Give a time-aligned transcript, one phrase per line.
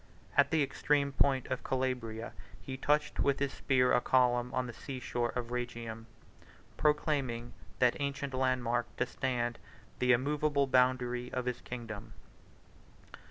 [0.35, 4.65] At the extreme point of the Calabria, he touched with his spear a column on
[4.65, 6.07] the sea shore of Rhegium,
[6.39, 9.59] 32 proclaiming that ancient landmark to stand
[9.99, 12.13] the immovable boundary of his kingdom.